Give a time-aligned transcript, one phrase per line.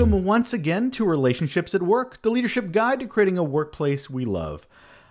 [0.00, 4.24] Welcome once again to Relationships at Work, the leadership guide to creating a workplace we
[4.24, 4.66] love.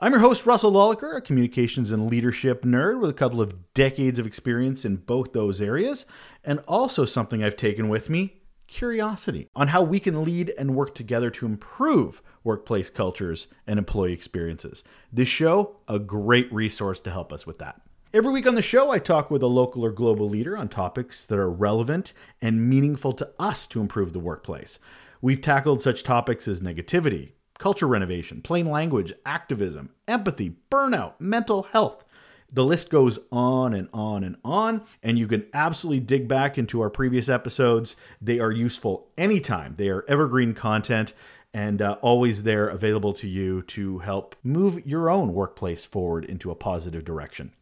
[0.00, 4.18] I'm your host, Russel Lolacher, a communications and leadership nerd with a couple of decades
[4.18, 6.06] of experience in both those areas,
[6.42, 10.94] and also something I've taken with me curiosity on how we can lead and work
[10.94, 14.82] together to improve workplace cultures and employee experiences.
[15.12, 17.82] This show, a great resource to help us with that.
[18.12, 21.24] Every week on the show, I talk with a local or global leader on topics
[21.26, 24.80] that are relevant and meaningful to us to improve the workplace.
[25.22, 32.04] We've tackled such topics as negativity, culture renovation, plain language, activism, empathy, burnout, mental health.
[32.52, 36.80] The list goes on and on and on, and you can absolutely dig back into
[36.80, 37.94] our previous episodes.
[38.20, 41.14] They are useful anytime, they are evergreen content
[41.54, 46.50] and uh, always there available to you to help move your own workplace forward into
[46.50, 47.52] a positive direction.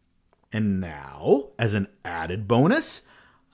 [0.52, 3.02] And now, as an added bonus,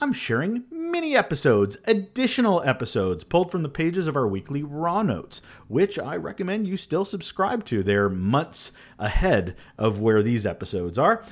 [0.01, 5.41] I'm sharing mini episodes, additional episodes pulled from the pages of our weekly Raw Notes,
[5.67, 7.83] which I recommend you still subscribe to.
[7.83, 11.25] They're months ahead of where these episodes are.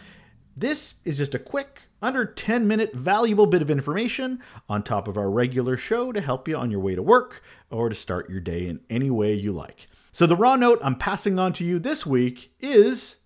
[0.57, 5.17] This is just a quick, under 10 minute, valuable bit of information on top of
[5.17, 8.41] our regular show to help you on your way to work or to start your
[8.41, 9.87] day in any way you like.
[10.13, 13.17] So, the Raw Note I'm passing on to you this week is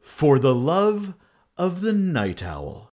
[0.00, 1.14] For the Love
[1.62, 2.90] of the night owl.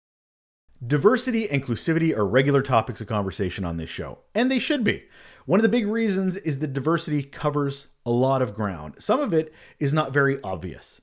[0.85, 5.05] Diversity and inclusivity are regular topics of conversation on this show, and they should be.
[5.47, 8.93] One of the big reasons is that diversity covers a lot of ground.
[8.99, 11.01] Some of it is not very obvious.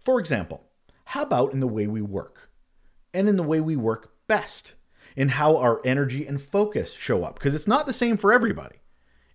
[0.00, 0.64] For example,
[1.04, 2.48] how about in the way we work?
[3.12, 4.72] And in the way we work best?
[5.14, 7.34] In how our energy and focus show up?
[7.34, 8.76] Because it's not the same for everybody.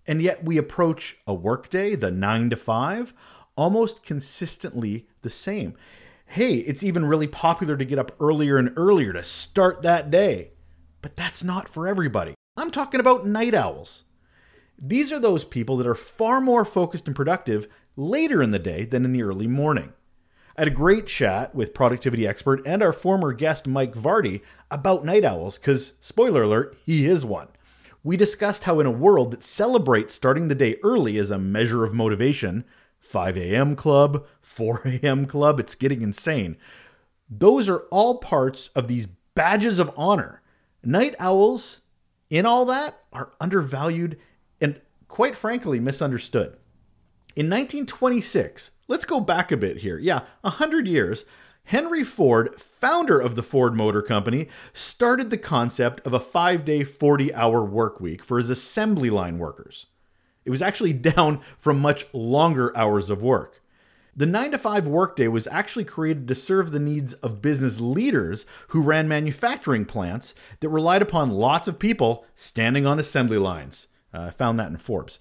[0.08, 3.14] And yet we approach a workday, the nine to five,
[3.56, 5.76] almost consistently the same
[6.30, 10.52] hey, it's even really popular to get up earlier and earlier to start that day.
[11.02, 12.34] But that's not for everybody.
[12.56, 14.04] I'm talking about night owls.
[14.78, 18.84] These are those people that are far more focused and productive later in the day
[18.84, 19.92] than in the early morning.
[20.56, 25.04] I had a great chat with productivity expert and our former guest Mike Vardy about
[25.04, 27.48] night owls because, spoiler alert, he is one.
[28.04, 31.82] We discussed how, in a world that celebrates starting the day early as a measure
[31.82, 32.64] of motivation,
[33.00, 33.74] 5 a.m.
[33.74, 35.26] club, 4 a.m.
[35.26, 35.58] club.
[35.58, 36.56] It's getting insane.
[37.28, 40.42] Those are all parts of these badges of honor.
[40.84, 41.80] Night owls,
[42.28, 44.18] in all that, are undervalued
[44.60, 46.56] and, quite frankly, misunderstood.
[47.36, 49.98] In 1926, let's go back a bit here.
[49.98, 51.24] Yeah, 100 years.
[51.64, 56.82] Henry Ford, founder of the Ford Motor Company, started the concept of a five day,
[56.82, 59.86] 40 hour work week for his assembly line workers.
[60.44, 63.60] It was actually down from much longer hours of work.
[64.16, 68.44] The 9 to 5 workday was actually created to serve the needs of business leaders
[68.68, 73.86] who ran manufacturing plants that relied upon lots of people standing on assembly lines.
[74.12, 75.20] Uh, I found that in Forbes.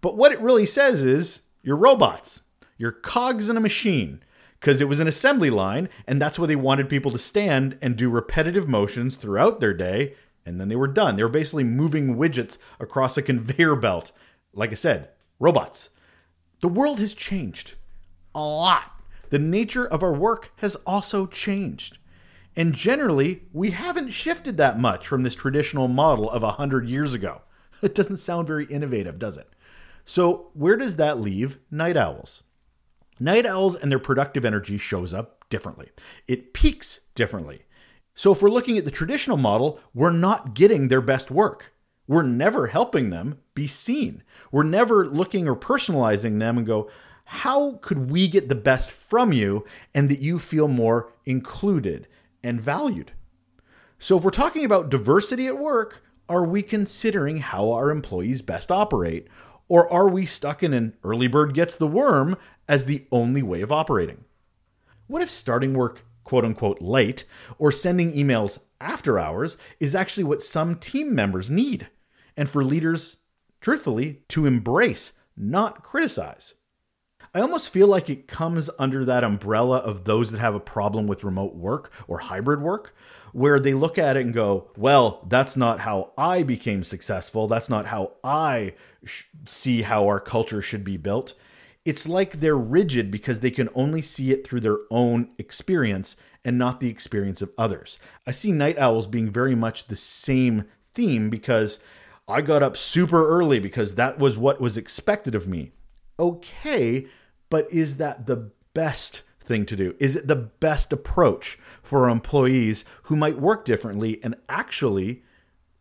[0.00, 2.42] But what it really says is you're robots,
[2.76, 4.22] you're cogs in a machine,
[4.58, 7.96] because it was an assembly line, and that's where they wanted people to stand and
[7.96, 11.16] do repetitive motions throughout their day, and then they were done.
[11.16, 14.12] They were basically moving widgets across a conveyor belt
[14.54, 15.08] like I said,
[15.38, 15.90] robots.
[16.60, 17.74] The world has changed
[18.34, 18.92] a lot.
[19.30, 21.98] The nature of our work has also changed.
[22.54, 27.42] And generally, we haven't shifted that much from this traditional model of 100 years ago.
[27.82, 29.48] It doesn't sound very innovative, does it?
[30.04, 32.44] So, where does that leave night owls?
[33.18, 35.88] Night owls and their productive energy shows up differently.
[36.28, 37.62] It peaks differently.
[38.14, 41.72] So, if we're looking at the traditional model, we're not getting their best work.
[42.06, 44.22] We're never helping them be seen.
[44.50, 46.90] We're never looking or personalizing them and go,
[47.24, 49.64] how could we get the best from you
[49.94, 52.06] and that you feel more included
[52.44, 53.12] and valued?
[53.98, 58.70] So, if we're talking about diversity at work, are we considering how our employees best
[58.70, 59.28] operate?
[59.68, 62.36] Or are we stuck in an early bird gets the worm
[62.68, 64.24] as the only way of operating?
[65.06, 67.24] What if starting work quote unquote late
[67.58, 71.88] or sending emails after hours is actually what some team members need?
[72.36, 73.18] And for leaders
[73.62, 76.54] truthfully, to embrace, not criticize.
[77.34, 81.06] I almost feel like it comes under that umbrella of those that have a problem
[81.06, 82.94] with remote work or hybrid work,
[83.32, 87.48] where they look at it and go, well, that's not how I became successful.
[87.48, 88.74] That's not how I
[89.04, 91.32] sh- see how our culture should be built.
[91.84, 96.58] It's like they're rigid because they can only see it through their own experience and
[96.58, 97.98] not the experience of others.
[98.26, 101.78] I see night owls being very much the same theme because
[102.28, 105.72] I got up super early because that was what was expected of me.
[106.18, 107.06] Okay,
[107.50, 109.96] but is that the best thing to do?
[109.98, 115.22] Is it the best approach for employees who might work differently and actually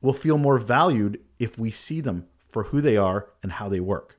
[0.01, 3.79] will feel more valued if we see them for who they are and how they
[3.79, 4.17] work.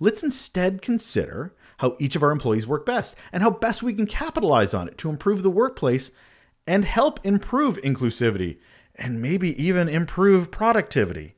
[0.00, 4.06] Let's instead consider how each of our employees work best and how best we can
[4.06, 6.10] capitalize on it to improve the workplace
[6.66, 8.58] and help improve inclusivity
[8.94, 11.34] and maybe even improve productivity.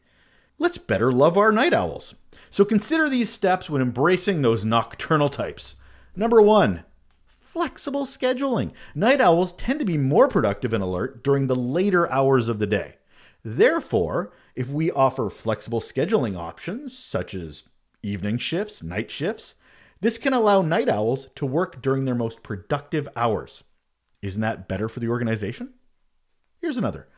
[0.59, 2.15] Let's better love our night owls.
[2.51, 5.77] So consider these steps when embracing those nocturnal types.
[6.15, 6.85] Number one,
[7.27, 8.73] flexible scheduling.
[8.95, 12.67] Night owls tend to be more productive and alert during the later hours of the
[12.67, 12.97] day.
[13.45, 17.65] Therefore, if we offer flexible scheduling options, such as
[18.05, 19.55] evening shifts, night shifts,
[20.01, 23.65] this can allow night owls to work during their most productive hours.
[24.23, 25.75] Isn't that better for the organization?
[26.61, 27.09] Here's another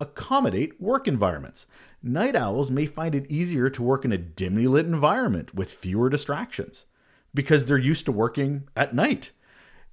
[0.00, 1.66] accommodate work environments.
[2.02, 6.10] Night owls may find it easier to work in a dimly lit environment with fewer
[6.10, 6.86] distractions
[7.32, 9.30] because they're used to working at night.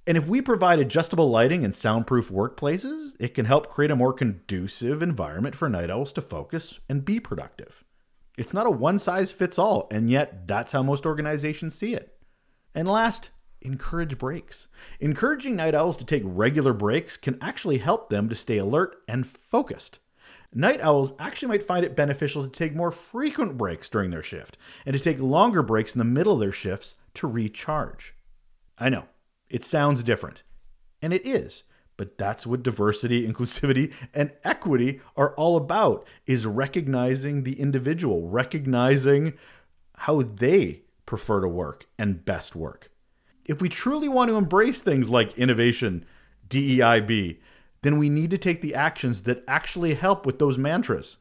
[0.06, 4.12] And if we provide adjustable lighting and soundproof workplaces, it can help create a more
[4.12, 7.84] conducive environment for night owls to focus and be productive.
[8.38, 12.18] It's not a one size fits all, and yet that's how most organizations see it.
[12.74, 13.30] And last,
[13.60, 14.68] encourage breaks.
[15.00, 19.26] Encouraging night owls to take regular breaks can actually help them to stay alert and
[19.26, 19.98] focused.
[20.54, 24.58] Night owls actually might find it beneficial to take more frequent breaks during their shift
[24.84, 28.14] and to take longer breaks in the middle of their shifts to recharge.
[28.78, 29.04] I know,
[29.48, 30.42] it sounds different,
[31.00, 31.64] and it is,
[32.02, 39.34] but that's what diversity, inclusivity, and equity are all about is recognizing the individual, recognizing
[39.98, 42.90] how they prefer to work and best work.
[43.44, 46.04] If we truly want to embrace things like innovation,
[46.48, 47.38] DEIB,
[47.82, 51.18] then we need to take the actions that actually help with those mantras.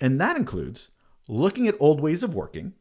[0.00, 0.90] And that includes
[1.26, 2.74] looking at old ways of working,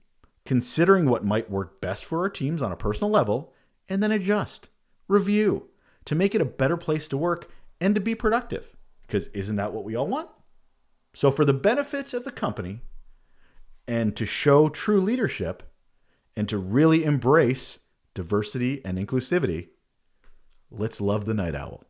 [0.45, 3.51] considering what might work best for our teams on a personal level,
[3.89, 4.69] and then adjust,
[5.07, 5.69] review
[6.06, 7.50] to make it a better place to work
[7.81, 8.75] and to be productive.
[9.06, 10.30] Because isn't that what we all want?
[11.13, 12.81] So, for the benefit of the company
[13.88, 15.63] and to show true leadership
[16.36, 17.80] and to really embrace
[18.13, 19.69] diversity and inclusivity,
[20.69, 21.84] let's love the night owl.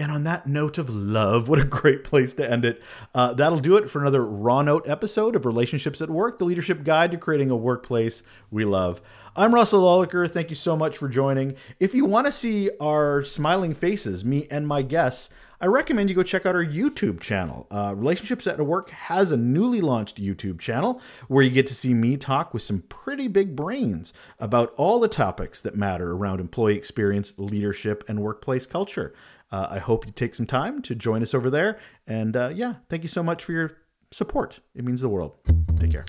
[0.00, 2.82] And on that note of love, what a great place to end it.
[3.14, 6.82] Uh, that'll do it for another Raw Note episode of Relationships at Work, the leadership
[6.82, 9.02] guide to creating a workplace we love.
[9.36, 10.30] I'm Russel Lolacher.
[10.30, 11.56] Thank you so much for joining.
[11.78, 15.28] If you want to see our smiling faces, me and my guests,
[15.60, 17.68] I recommend you go check out our YouTube channel.
[17.70, 21.94] Uh, Relationships at Work has a newly launched YouTube channel where you get to see
[21.94, 26.76] me talk with some pretty big brains about all the topics that matter around employee
[26.76, 29.14] experience, leadership, and workplace culture.
[29.52, 31.78] Uh, I hope you take some time to join us over there.
[32.06, 33.76] And uh, yeah, thank you so much for your
[34.10, 34.60] support.
[34.74, 35.36] It means the world.
[35.78, 36.04] Take care.